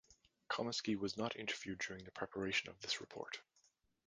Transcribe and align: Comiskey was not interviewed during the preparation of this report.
Comiskey 0.49 0.97
was 0.97 1.15
not 1.15 1.35
interviewed 1.35 1.77
during 1.77 2.05
the 2.05 2.11
preparation 2.11 2.71
of 2.71 2.81
this 2.81 3.01
report. 3.01 3.39